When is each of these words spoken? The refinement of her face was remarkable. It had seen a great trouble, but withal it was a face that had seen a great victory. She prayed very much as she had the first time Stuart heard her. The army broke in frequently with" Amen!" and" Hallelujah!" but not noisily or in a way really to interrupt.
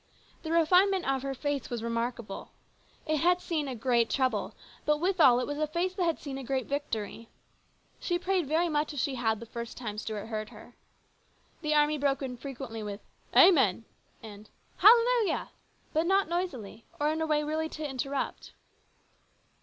The 0.41 0.51
refinement 0.51 1.07
of 1.07 1.21
her 1.21 1.35
face 1.35 1.69
was 1.69 1.83
remarkable. 1.83 2.49
It 3.05 3.17
had 3.17 3.39
seen 3.39 3.67
a 3.67 3.75
great 3.75 4.09
trouble, 4.09 4.55
but 4.83 4.99
withal 4.99 5.39
it 5.39 5.45
was 5.45 5.59
a 5.59 5.67
face 5.67 5.93
that 5.93 6.05
had 6.05 6.17
seen 6.17 6.39
a 6.39 6.43
great 6.43 6.65
victory. 6.65 7.29
She 7.99 8.17
prayed 8.17 8.47
very 8.47 8.67
much 8.67 8.95
as 8.95 8.99
she 8.99 9.13
had 9.13 9.39
the 9.39 9.45
first 9.45 9.77
time 9.77 9.99
Stuart 9.99 10.25
heard 10.25 10.49
her. 10.49 10.75
The 11.61 11.75
army 11.75 11.99
broke 11.99 12.23
in 12.23 12.35
frequently 12.35 12.81
with" 12.81 13.01
Amen!" 13.35 13.85
and" 14.23 14.49
Hallelujah!" 14.77 15.51
but 15.93 16.07
not 16.07 16.27
noisily 16.27 16.83
or 16.99 17.09
in 17.11 17.21
a 17.21 17.27
way 17.27 17.43
really 17.43 17.69
to 17.69 17.87
interrupt. 17.87 18.53